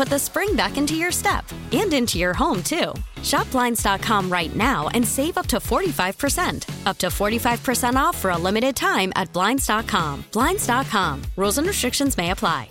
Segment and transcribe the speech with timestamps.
[0.00, 2.94] put the spring back into your step and into your home, too.
[3.22, 6.86] Shop Blinds.com right now and save up to 45%.
[6.86, 10.24] Up to 45% off for a limited time at Blinds.com.
[10.32, 11.22] Blinds.com.
[11.36, 12.70] Rules and restrictions may apply.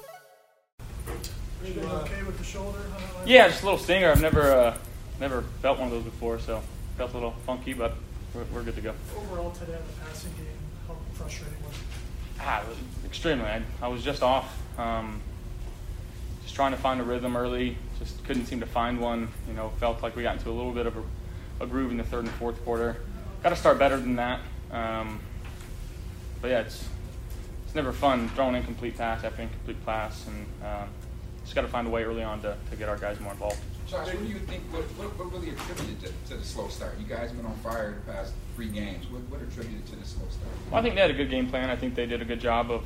[3.27, 4.09] Yeah, just a little stinger.
[4.09, 4.77] I've never uh,
[5.19, 6.63] never felt one of those before, so
[6.97, 7.93] felt a little funky, but
[8.33, 8.95] we're, we're good to go.
[9.15, 10.47] Overall today in the passing game,
[10.87, 12.39] how frustrating was it?
[12.39, 13.45] Ah, it was extremely.
[13.45, 14.51] I, I was just off.
[14.79, 15.28] Um, just
[16.59, 17.77] trying to find a rhythm early.
[17.99, 19.29] Just couldn't seem to find one.
[19.47, 21.03] You know, felt like we got into a little bit of a,
[21.61, 22.97] a groove in the third and fourth quarter.
[23.41, 24.41] Got to start better than that.
[24.69, 25.21] Um,
[26.41, 26.83] but yeah, it's
[27.63, 30.89] it's never fun throwing incomplete pass after incomplete pass, and um,
[31.43, 33.61] just got to find a way early on to, to get our guys more involved.
[33.87, 34.61] Josh, what do you think?
[34.73, 36.99] What, what, what really attributed to, to the slow start?
[36.99, 39.09] You guys have been on fire the past three games.
[39.09, 40.51] What, what attributed to the slow start?
[40.69, 41.69] Well, I think they had a good game plan.
[41.69, 42.85] I think they did a good job of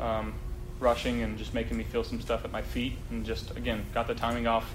[0.00, 0.34] um,
[0.80, 4.06] rushing and just making me feel some stuff at my feet, and just again got
[4.08, 4.74] the timing off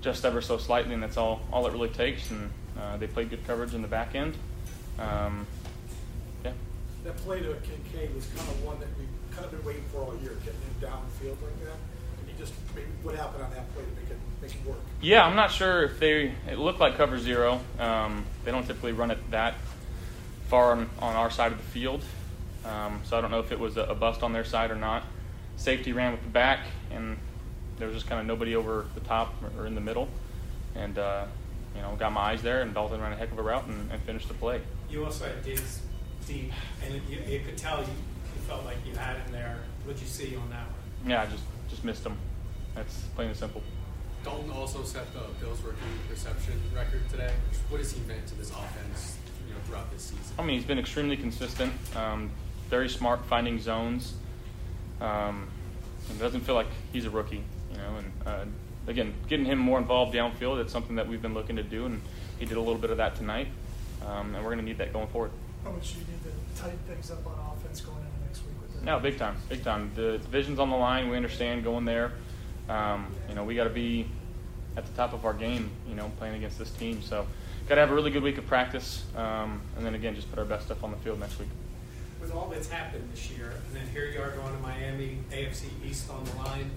[0.00, 2.30] just ever so slightly, and that's all all it really takes.
[2.30, 4.34] And uh, they played good coverage in the back end.
[4.98, 5.46] Um,
[6.44, 6.52] yeah.
[7.04, 10.02] That play to Kincaid was kind of one that we kind of been waiting for
[10.02, 11.76] all year, getting him downfield like that.
[12.20, 12.52] And he just
[13.02, 14.78] what happened on that play to make it make it work?
[15.00, 16.32] Yeah, I'm not sure if they.
[16.50, 17.60] It looked like cover zero.
[17.78, 19.54] Um, they don't typically run it that
[20.48, 22.02] far on, on our side of the field,
[22.66, 24.76] um, so I don't know if it was a, a bust on their side or
[24.76, 25.04] not.
[25.56, 27.16] Safety ran with the back, and
[27.78, 30.08] there was just kind of nobody over the top or, or in the middle,
[30.74, 31.24] and uh,
[31.74, 33.90] you know got my eyes there, and Dalton ran a heck of a route and,
[33.90, 34.60] and finished the play.
[34.90, 35.80] You also had Diggs
[36.26, 36.52] deep,
[36.84, 39.58] and you, you could tell you, you felt like you had him there.
[39.84, 41.10] What'd you see on that one?
[41.10, 42.16] Yeah, I just just missed him.
[42.74, 43.62] That's plain and simple.
[44.24, 47.32] Dalton also set the Bills rookie reception record today.
[47.68, 49.18] What has he meant to this offense,
[49.48, 50.22] you know, throughout this season?
[50.38, 52.30] I mean, he's been extremely consistent, um,
[52.70, 54.14] very smart finding zones.
[55.02, 55.48] Um,
[56.10, 57.96] it doesn't feel like he's a rookie, you know.
[57.96, 58.44] And uh,
[58.90, 62.00] again, getting him more involved downfield, it's something that we've been looking to do, and
[62.38, 63.48] he did a little bit of that tonight.
[64.06, 65.30] Um, and we're going to need that going forward.
[65.64, 68.54] How much do you need to tighten things up on offense going into next week
[68.60, 68.82] with?
[68.82, 69.92] No, big time, big time.
[69.94, 71.08] The division's on the line.
[71.08, 72.12] We understand going there.
[72.68, 74.06] Um, you know, we got to be
[74.76, 75.70] at the top of our game.
[75.88, 77.02] You know, playing against this team.
[77.02, 77.26] So,
[77.68, 80.38] got to have a really good week of practice, um, and then again, just put
[80.38, 81.48] our best stuff on the field next week.
[82.22, 85.64] With all that's happened this year, and then here you are going to Miami, AFC
[85.84, 86.70] East on the line.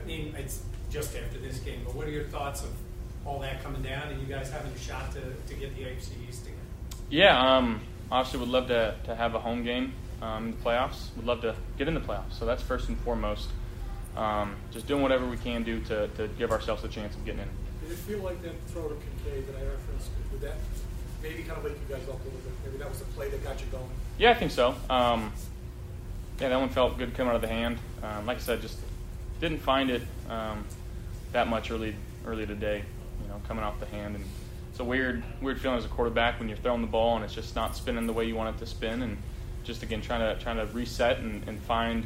[0.00, 2.70] I mean, it's just after this game, but what are your thoughts of
[3.26, 6.10] all that coming down, and you guys having a shot to, to get the AFC
[6.28, 6.54] East again?
[7.10, 7.80] Yeah, um,
[8.12, 9.92] obviously would love to, to have a home game
[10.22, 11.14] um, in the playoffs.
[11.16, 12.38] Would love to get in the playoffs.
[12.38, 13.48] So that's first and foremost.
[14.16, 17.40] Um, just doing whatever we can do to, to give ourselves a chance of getting
[17.40, 17.48] in.
[17.82, 20.10] Did it feel like that throw to Kincaid that I referenced?
[20.30, 20.56] Would that
[21.22, 22.52] maybe kind of wake you guys up a little bit?
[22.64, 23.88] Maybe that was the play that got you going.
[24.18, 24.74] Yeah, I think so.
[24.90, 25.32] Um,
[26.40, 27.78] yeah, that one felt good coming out of the hand.
[28.02, 28.78] Um, like I said, just
[29.40, 30.64] didn't find it um,
[31.32, 31.94] that much early
[32.26, 32.82] early today.
[33.22, 34.24] You know, coming off the hand, and
[34.70, 37.34] it's a weird weird feeling as a quarterback when you're throwing the ball and it's
[37.34, 39.16] just not spinning the way you want it to spin, and
[39.64, 42.04] just again trying to trying to reset and, and find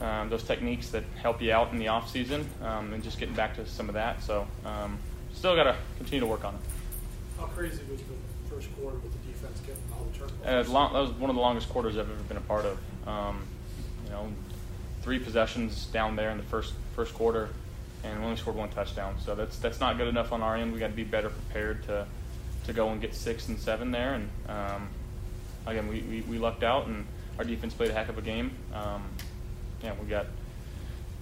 [0.00, 3.34] um, those techniques that help you out in the off season, um, and just getting
[3.34, 4.22] back to some of that.
[4.22, 4.98] So, um,
[5.32, 6.60] still got to continue to work on it.
[7.38, 10.06] How crazy was the first quarter with the defense getting all
[10.42, 12.64] the Uh, long, that was one of the longest quarters I've ever been a part
[12.64, 12.78] of.
[13.08, 13.42] Um,
[14.04, 14.28] you know,
[15.02, 17.48] three possessions down there in the first first quarter,
[18.02, 19.16] and we only scored one touchdown.
[19.24, 20.72] So that's that's not good enough on our end.
[20.72, 22.06] We got to be better prepared to
[22.66, 24.14] to go and get six and seven there.
[24.14, 24.88] And um,
[25.66, 27.06] again, we, we, we lucked out, and
[27.38, 28.50] our defense played a heck of a game.
[28.74, 29.04] Um,
[29.82, 30.26] yeah, we got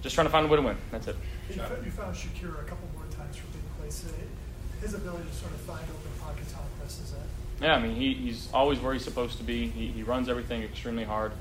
[0.01, 0.77] just trying to find a way to win.
[0.91, 1.15] That's it.
[1.49, 4.05] You found, you found Shakir a couple more times for big plays.
[4.85, 7.65] His ability to sort of find open pockets, how impressive is that?
[7.65, 9.65] Yeah, I mean, he, he's always where he's supposed to be.
[9.65, 11.31] He, he runs everything extremely hard.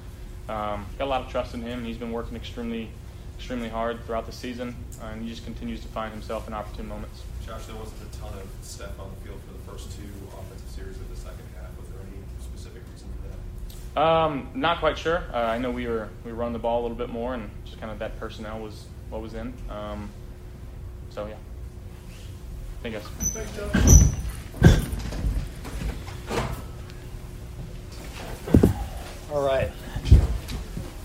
[0.49, 1.85] Um, got a lot of trust in him.
[1.85, 2.89] He's been working extremely,
[3.37, 6.89] extremely hard throughout the season, uh, and he just continues to find himself in opportune
[6.89, 7.21] moments.
[7.45, 10.71] Josh, there wasn't a ton of Stef on the field for the first two offensive
[10.71, 11.69] series of the second half.
[11.79, 14.03] Was there any specific reason for that?
[14.03, 15.23] Um, not quite sure.
[15.31, 17.79] Uh, I know we were we run the ball a little bit more, and just
[17.79, 19.53] kind of that personnel was what was in.
[19.69, 20.09] Um,
[21.11, 21.35] so yeah,
[22.85, 24.15] thank you guys.
[29.33, 29.71] All right.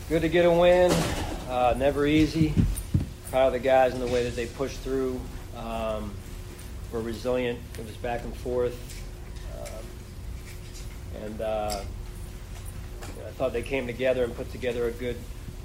[0.10, 0.92] Good to get a win.
[1.50, 2.54] Uh, never easy.
[3.32, 5.22] Proud of the guys and the way that they pushed through.
[5.56, 6.14] Um,
[6.92, 7.60] were resilient.
[7.78, 8.78] It was back and forth.
[9.62, 11.82] Um, and uh,
[13.04, 15.16] I thought they came together and put together a good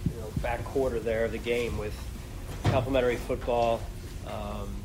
[0.04, 1.94] you know, back quarter there of the game with
[2.64, 3.80] complementary football.
[4.26, 4.83] Um,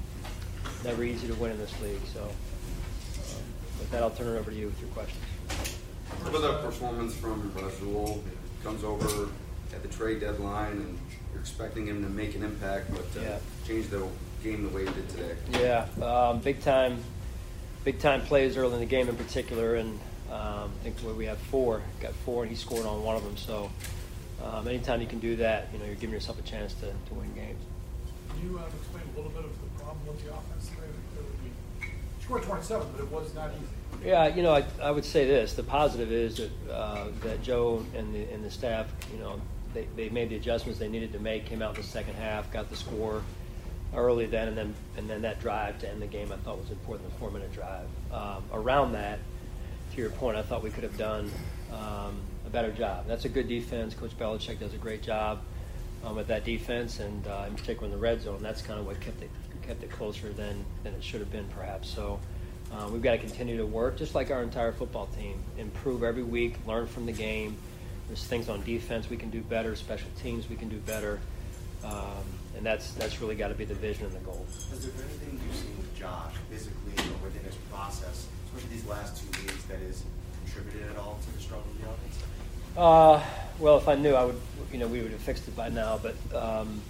[0.83, 2.01] never easy to win in this league.
[2.13, 2.29] So um,
[3.79, 5.23] with that, I'll turn it over to you with your questions.
[6.21, 8.23] What about the performance from Rasul?
[8.63, 9.29] Comes over
[9.73, 10.99] at the trade deadline, and
[11.31, 13.39] you're expecting him to make an impact, but uh, Yeah.
[13.65, 14.05] change the
[14.43, 15.35] game the way he did today.
[15.51, 16.97] Yeah, um, big time,
[17.85, 19.99] big time plays early in the game in particular, and
[20.31, 23.23] um, I think where we have four, got four, and he scored on one of
[23.23, 23.37] them.
[23.37, 23.71] So
[24.43, 27.13] um, anytime you can do that, you know, you're giving yourself a chance to, to
[27.13, 27.61] win games.
[28.29, 30.71] Can you uh, explain a little bit of the offense?
[30.71, 34.07] It be- Scored 27, but it was not easy.
[34.07, 37.85] Yeah, you know, I, I would say this: the positive is that uh, that Joe
[37.95, 39.41] and the and the staff, you know,
[39.73, 41.45] they, they made the adjustments they needed to make.
[41.45, 43.23] Came out in the second half, got the score
[43.93, 46.71] early then, and then and then that drive to end the game I thought was
[46.71, 47.87] important, the four minute drive.
[48.11, 49.19] Um, around that,
[49.93, 51.29] to your point, I thought we could have done
[51.73, 53.05] um, a better job.
[53.07, 53.93] That's a good defense.
[53.93, 55.41] Coach Belichick does a great job
[56.05, 58.41] um, with that defense, and uh, in particular in the red zone.
[58.41, 59.29] That's kind of what kept it
[59.69, 61.87] kept it closer than than it should have been, perhaps.
[61.89, 62.19] So.
[62.71, 65.41] Uh, we've got to continue to work, just like our entire football team.
[65.57, 67.57] Improve every week, learn from the game.
[68.07, 71.19] There's things on defense we can do better, special teams we can do better,
[71.83, 72.23] um,
[72.55, 74.45] and that's that's really got to be the vision and the goal.
[74.69, 78.85] Has there been anything you've seen with Josh physically or within his process, especially these
[78.85, 80.03] last two weeks, that has
[80.45, 82.23] contributed at all to the struggle of the offense?
[82.77, 83.23] Uh,
[83.57, 84.39] well, if I knew, I would,
[84.71, 86.81] you know, we would have fixed it by now, but um,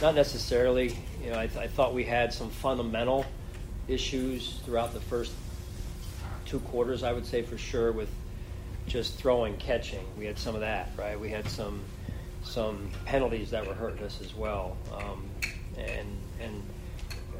[0.00, 0.96] not necessarily.
[1.22, 3.24] You know, I, th- I thought we had some fundamental
[3.88, 5.32] issues throughout the first
[6.44, 7.02] two quarters.
[7.02, 8.10] I would say for sure with
[8.86, 10.04] just throwing, catching.
[10.16, 11.18] We had some of that, right?
[11.18, 11.80] We had some
[12.42, 15.28] some penalties that were hurting us as well, um,
[15.76, 16.08] and
[16.40, 16.62] and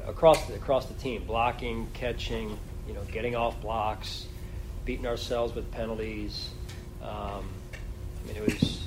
[0.07, 2.57] across the, across the team, blocking, catching,
[2.87, 4.27] you know, getting off blocks,
[4.85, 6.49] beating ourselves with penalties.
[7.01, 7.47] Um,
[8.23, 8.83] I mean, it was,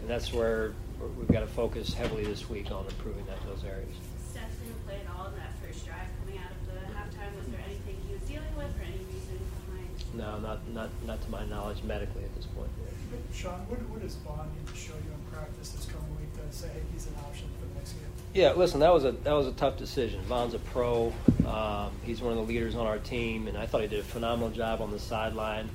[0.00, 0.72] and that's where
[1.18, 3.94] we've got to focus heavily this week on improving that those areas.
[4.32, 7.36] Stef didn't play at all in that first drive coming out of the halftime.
[7.36, 10.14] Was there anything he was dealing with or any reason behind?
[10.14, 12.70] No, not not not to my knowledge medically at this point.
[13.10, 16.32] But Sean, what, what does Von need to show you in practice this coming week
[16.32, 18.08] to say, hey, he's an option for the next game?
[18.32, 20.22] Yeah, listen, that was a that was a tough decision.
[20.22, 21.12] Von's a pro.
[21.46, 24.04] Um, he's one of the leaders on our team, and I thought he did a
[24.04, 25.68] phenomenal job on the sideline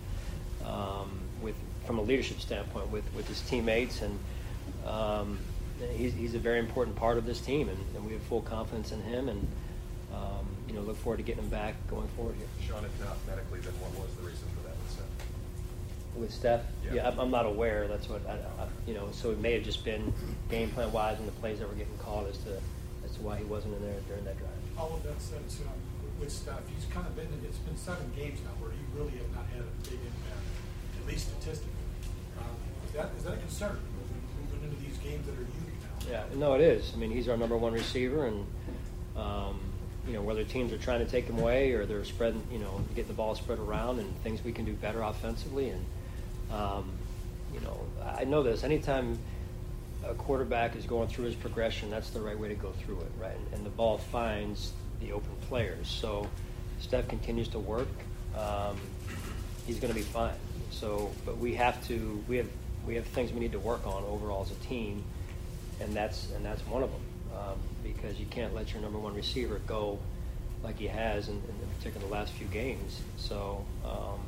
[0.65, 4.17] um, with from a leadership standpoint with, with his teammates, and
[4.85, 5.37] um,
[5.95, 8.91] he's, he's a very important part of this team, and, and we have full confidence
[8.91, 9.47] in him, and
[10.13, 12.47] um, you know look forward to getting him back going forward here.
[12.67, 14.75] Sean, if not medically, then what was the reason for that?
[14.87, 17.01] Was that With Stef, Yeah.
[17.03, 17.87] yeah, I'm, I'm not aware.
[17.87, 19.09] That's what I, I, you know.
[19.11, 20.13] So it may have just been
[20.49, 22.57] game plan wise and the plays that were getting called as to
[23.05, 24.51] as to why he wasn't in there during that drive.
[24.77, 25.73] All of that said, so, um,
[26.19, 29.15] with Stef, he's kind of been, in it's been seven games now where he really
[29.21, 30.45] has not had a big impact,
[30.99, 31.71] at least statistically.
[32.41, 32.57] Um,
[32.89, 33.96] Is that, is that a concern, moving, moving
[35.17, 36.11] games that are huge now?
[36.11, 36.91] Yeah, no, it is.
[36.93, 38.45] I mean, he's our number one receiver, and
[39.15, 39.59] um,
[40.05, 42.81] you know whether teams are trying to take him away or they're spreading, you know,
[42.95, 45.69] getting the ball spread around, and things we can do better offensively.
[45.69, 45.85] And
[46.51, 46.91] um,
[47.53, 47.79] you know,
[48.17, 48.63] I know this.
[48.63, 49.17] Anytime
[50.05, 53.11] a quarterback is going through his progression, that's the right way to go through it,
[53.19, 53.37] right?
[53.53, 54.71] And, the ball finds
[55.01, 55.89] the open players.
[55.89, 56.29] So
[56.81, 57.89] Stef continues to work.
[58.35, 58.77] Um,
[59.65, 60.35] he's going to be fine.
[60.71, 62.23] So, but we have to.
[62.27, 62.47] We have
[62.87, 65.03] we have things we need to work on overall as a team,
[65.81, 67.01] and that's and that's one of them.
[67.37, 69.99] Um, because you can't let your number one receiver go
[70.63, 73.01] like he has in, in particular the last few games.
[73.17, 74.19] So, um,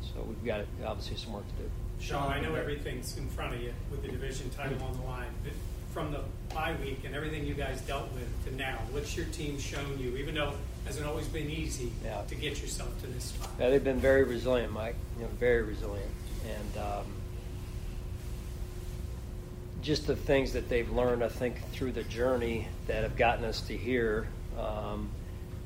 [0.00, 1.70] so we've got obviously some work to do.
[2.00, 5.28] Sean, I know everything's in front of you with the division title on the line,
[5.44, 5.52] but
[5.92, 6.20] from the
[6.54, 10.16] bye week and everything you guys dealt with to now, what's your team shown you,
[10.16, 10.56] even though it
[10.86, 12.22] hasn't always been easy Yeah.
[12.28, 13.50] to get yourself to this spot?
[13.60, 14.96] Yeah, they've been very resilient, Mike.
[15.18, 16.10] You know, very resilient.
[16.46, 17.06] And um,
[19.86, 23.60] just the things that they've learned, I think, through the journey that have gotten us
[23.62, 24.26] to here,
[24.58, 25.08] um,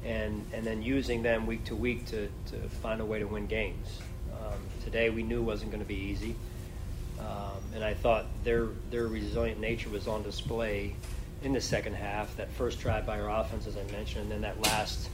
[0.05, 3.47] and and then using them week to week to, to find a way to win
[3.47, 4.01] games.
[4.31, 6.37] Um, today we knew wasn't going to be easy,
[7.19, 10.95] um, and I thought their their resilient nature was on display
[11.43, 12.37] in the second half.
[12.37, 15.09] That first drive by our offense, as I mentioned, and then that last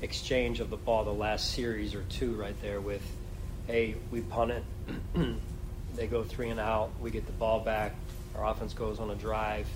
[0.00, 3.02] exchange of the ball, the last series or two right there with,
[3.66, 4.64] hey, we punt it,
[5.96, 7.94] they go three and out, we get the ball back,
[8.36, 9.66] our offense goes on a drive.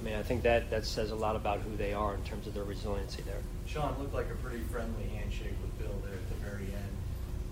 [0.00, 2.46] I mean, I think that, that says a lot about who they are in terms
[2.46, 3.38] of their resiliency there.
[3.66, 6.92] Sean looked like a pretty friendly handshake with Bill there at the very end.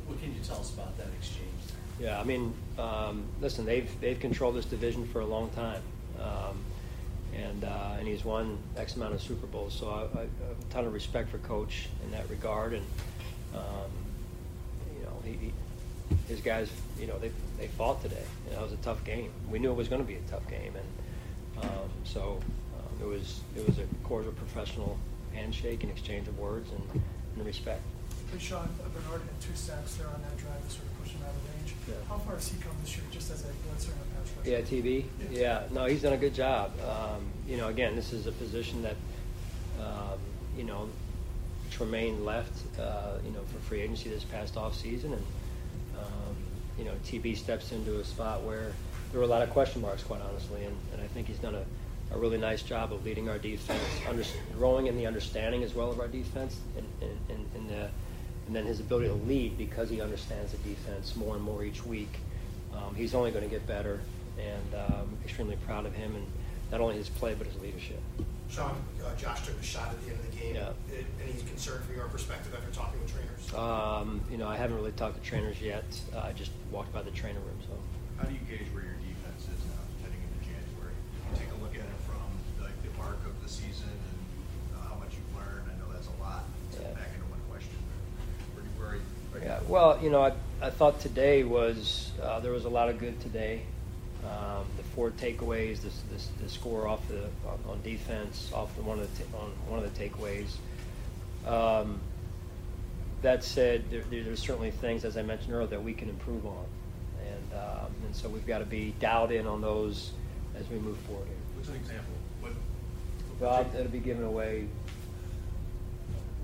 [0.06, 1.48] What can you tell us about that exchange
[1.98, 2.10] there?
[2.10, 5.82] Yeah, I mean, um, listen, they've they've controlled this division for a long time,
[6.18, 6.58] um,
[7.36, 9.74] and uh, and he's won X amount of Super Bowls.
[9.74, 12.84] So I, I, I have a ton of respect for Coach in that regard, and
[13.54, 13.90] um,
[14.96, 15.52] you know, he, he,
[16.30, 18.22] his guys, you know, they they fought today.
[18.46, 19.30] You know, it was a tough game.
[19.50, 22.40] We knew it was going to be a tough game, and um, so
[22.78, 24.96] um, it was it was a cordial, professional
[25.34, 27.02] handshake and exchange of words and,
[27.36, 27.82] and respect.
[28.32, 31.20] Hey, Sean, Bernard had two sacks there on that drive to sort of push him
[31.24, 31.74] out of range.
[31.88, 31.94] Yeah.
[32.08, 34.50] How far has he come this year, just as a blitzer and a pass rusher?
[34.50, 35.04] Yeah, TB.
[35.32, 36.70] Yeah, no, he's done a good job.
[36.80, 38.94] Um, you know, again, this is a position that,
[39.80, 40.18] um,
[40.56, 40.88] you know,
[41.72, 45.24] Tremaine left, uh, you know, for free agency this past off season, and
[46.00, 46.36] um,
[46.78, 48.72] you know, TB steps into a spot where
[49.10, 51.54] there were a lot of question marks, quite honestly, and, and I think he's done
[51.54, 51.64] a,
[52.14, 54.24] a really nice job of leading our defense, under,
[54.56, 56.86] growing in the understanding as well of our defense, and,
[57.28, 57.88] and, and, the
[58.46, 61.84] and then his ability to lead because he understands the defense more and more each
[61.84, 62.18] week.
[62.74, 64.00] Um, he's only going to get better,
[64.38, 66.26] and um, extremely proud of him and
[66.72, 68.00] not only his play but his leadership.
[68.50, 70.54] Sean, uh, Josh took a shot at the end of the game.
[70.56, 70.62] Yeah.
[70.90, 73.54] Uh, Any concern from your perspective after talking with trainers?
[73.54, 75.84] Um, you know, I haven't really talked to trainers yet.
[76.14, 77.74] Uh, I just walked by the trainer room, so.
[78.18, 80.94] How do you gauge where your defense is now heading into January?
[81.30, 82.20] You take a look at it from
[82.60, 84.18] like the arc of the season and
[84.76, 85.70] uh, how much you've learned.
[85.70, 86.42] I know that's a lot.
[86.74, 86.90] to Yeah.
[86.98, 87.78] Back into one question.
[88.54, 89.46] Where, do- where are you?
[89.46, 92.98] Yeah, well, you know, I, I thought today was uh, there was a lot of
[92.98, 93.62] good today.
[94.24, 98.82] Um, the four takeaways, this, this, the score off the on, on defense, off the
[98.82, 100.56] one of the on one of the takeaways.
[101.46, 102.00] Um,
[103.22, 106.66] that said, there, there's certainly things, as I mentioned earlier, that we can improve on,
[107.26, 110.12] and um, and so we've got to be dialed in on those
[110.54, 111.26] as we move forward.
[111.26, 111.36] Here.
[111.56, 112.14] What's an example?
[112.40, 112.52] What?
[113.40, 114.66] Well, it'll be given away.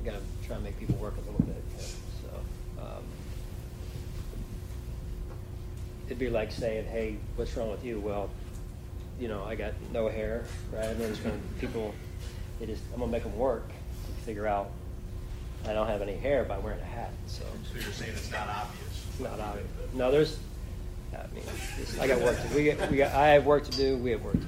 [0.04, 1.62] Got to try and make people work a little bit.
[1.76, 1.84] yeah.
[2.22, 3.02] So um,
[6.06, 8.30] it'd be like saying, "Hey, what's wrong with you?" Well,
[9.20, 10.86] you know, I got no hair, right?
[10.86, 11.94] I mean, it's going to people.
[12.60, 14.70] They just I'm gonna make them work to figure out
[15.66, 17.10] I don't have any hair by wearing a hat.
[17.26, 19.04] So So you're saying it's not obvious?
[19.10, 19.66] it's not obvious.
[19.94, 20.38] No, there's.
[21.12, 21.44] I mean,
[22.00, 22.54] I got work to.
[22.54, 23.12] We got, we got.
[23.12, 23.96] I have work to do.
[23.96, 24.46] We have work to do.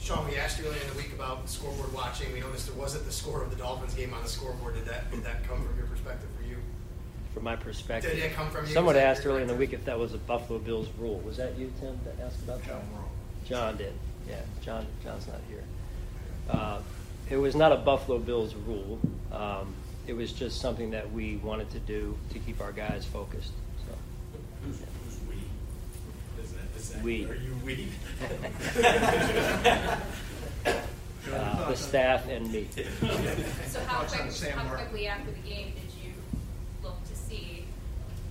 [0.00, 2.32] Sean, we asked you earlier in the week about scoreboard watching.
[2.32, 4.74] We noticed there wasn't the score of the Dolphins game on the scoreboard.
[4.74, 6.56] Did that did that come from your perspective for you?
[7.34, 8.72] From my perspective, Did it come from you?
[8.72, 11.18] someone asked your earlier in the week if that was a Buffalo Bills rule.
[11.20, 12.68] Was that you, Tim, that asked about that?
[12.68, 13.08] John Morrow.
[13.46, 13.92] John did.
[14.28, 14.86] Yeah, John.
[15.02, 15.64] John's not here.
[16.50, 16.80] Uh,
[17.30, 18.98] it was not a Buffalo Bills rule.
[19.32, 19.74] Um,
[20.06, 23.52] it was just something that we wanted to do to keep our guys focused.
[23.88, 23.94] So.
[24.66, 26.42] Who's, who's we?
[26.42, 27.24] Is that, is that, We.
[27.24, 27.88] Are you we?
[31.32, 32.66] Uh, the staff and me.
[32.76, 34.86] So how Thoughts on quick, Sam how Martin?
[34.88, 36.12] quickly after the game did you
[36.82, 37.64] look to see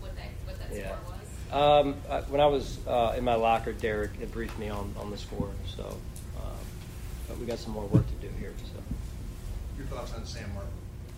[0.01, 0.95] what that, what that Yeah.
[1.51, 5.11] Um, I, when I was uh, in my locker, Derek had briefed me on, on
[5.11, 5.49] the score.
[5.75, 6.57] So, um,
[7.27, 8.53] but we got some more work to do here.
[8.73, 8.81] So.
[9.77, 10.71] Your thoughts on Sam Martin?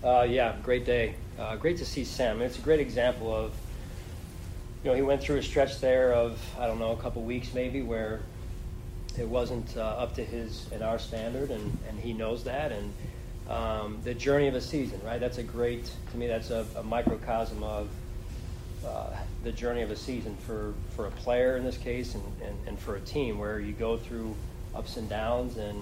[0.03, 1.15] Uh, yeah, great day.
[1.39, 2.41] Uh, great to see Sam.
[2.41, 3.53] It's a great example of,
[4.83, 7.53] you know, he went through a stretch there of, I don't know, a couple weeks
[7.53, 8.19] maybe where
[9.17, 12.71] it wasn't uh, up to his and our standard, and, and he knows that.
[12.71, 12.93] And
[13.49, 15.19] um, the journey of a season, right?
[15.19, 17.87] That's a great, to me, that's a, a microcosm of
[18.85, 22.57] uh, the journey of a season for, for a player in this case and, and,
[22.67, 24.35] and for a team where you go through
[24.75, 25.81] ups and downs and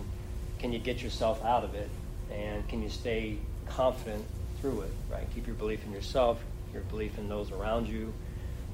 [0.60, 1.90] can you get yourself out of it
[2.32, 4.24] and can you stay confident
[4.60, 5.28] through it, right?
[5.34, 6.42] Keep your belief in yourself,
[6.74, 8.14] your belief in those around you.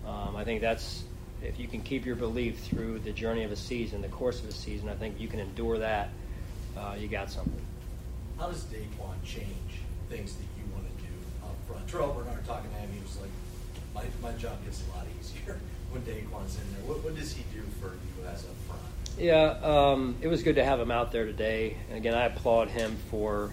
[0.06, 1.04] Um, I think that's,
[1.42, 4.50] if you can keep your belief through the journey of a season, the course of
[4.50, 6.10] a season, I think you can endure that,
[6.78, 7.66] uh, you got something.
[8.38, 11.10] How does Daquan change things that you want to do
[11.44, 11.88] up front?
[11.88, 13.30] Terrel Bernard talking to him, he was like,
[13.98, 15.60] my, my job gets a lot easier
[15.92, 16.84] when Daquan's in there.
[16.86, 18.82] What, what does he do for you as a front?
[19.18, 21.76] Yeah, um, it was good to have him out there today.
[21.90, 23.52] And again, I applaud him for.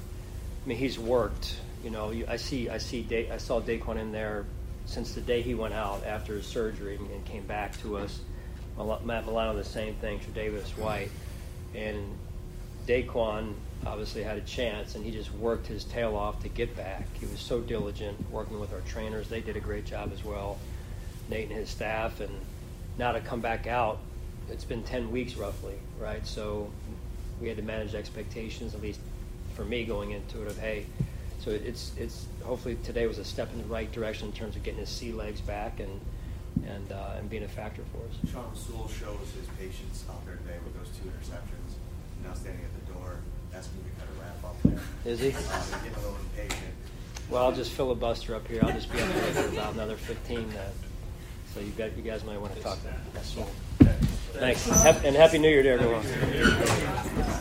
[0.64, 1.56] I mean, he's worked.
[1.82, 4.46] You know, I see, I see, Da- I saw Daquan in there
[4.86, 8.20] since the day he went out after his surgery and, and came back to us.
[8.76, 11.10] Matt Milano the same thing, Tre'Davious White,
[11.74, 12.12] and
[12.86, 13.54] Daquan
[13.86, 17.06] obviously had a chance, and he just worked his tail off to get back.
[17.14, 20.58] He was so diligent working with our trainers; they did a great job as well.
[21.28, 22.32] Nate and his staff, and
[22.98, 23.98] now to come back out,
[24.50, 26.26] it's been 10 weeks roughly, right?
[26.26, 26.70] So
[27.40, 29.00] we had to manage expectations, at least
[29.54, 30.86] for me going into it, of hey,
[31.40, 34.62] so it's it's hopefully today was a step in the right direction in terms of
[34.62, 36.00] getting his sea legs back and
[36.66, 38.32] and uh, and being a factor for us.
[38.32, 41.76] Sean Sewell shows his patience out there today with those two interceptions.
[42.24, 42.83] Now standing at the
[43.54, 45.12] me to kind of wrap up there.
[45.12, 45.28] Is he?
[45.28, 45.34] Um,
[45.82, 46.74] getting a little impatient.
[47.30, 48.60] Well, I'll just filibuster up here.
[48.62, 50.38] I'll just be up here for about another 15.
[50.48, 50.58] minutes.
[51.54, 52.78] so you got you guys might want to talk.
[53.12, 53.50] That's Sewell.
[54.34, 54.68] Thanks,
[55.04, 57.40] and happy New Year to everyone.